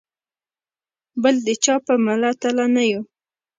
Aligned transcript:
بل 1.21 1.35
د 1.47 1.47
چا 1.63 1.75
په 1.85 1.93
مله 2.05 2.29
تله 2.41 2.65
نه 2.75 2.83
یو. 2.91 3.01